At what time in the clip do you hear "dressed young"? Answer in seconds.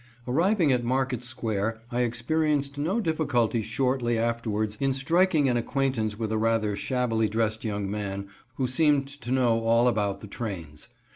7.29-7.87